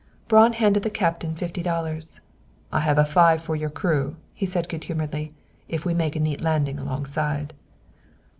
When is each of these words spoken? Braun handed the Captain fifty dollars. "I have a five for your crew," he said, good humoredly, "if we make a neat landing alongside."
Braun 0.27 0.53
handed 0.53 0.81
the 0.81 0.89
Captain 0.89 1.35
fifty 1.35 1.61
dollars. 1.61 2.21
"I 2.71 2.79
have 2.79 2.97
a 2.97 3.05
five 3.05 3.39
for 3.39 3.55
your 3.55 3.69
crew," 3.69 4.15
he 4.33 4.47
said, 4.47 4.67
good 4.67 4.85
humoredly, 4.85 5.31
"if 5.69 5.85
we 5.85 5.93
make 5.93 6.15
a 6.15 6.19
neat 6.19 6.41
landing 6.41 6.79
alongside." 6.79 7.53